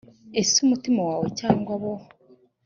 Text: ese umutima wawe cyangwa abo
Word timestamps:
ese 0.41 0.55
umutima 0.65 0.99
wawe 1.09 1.27
cyangwa 1.39 1.71
abo 1.77 1.93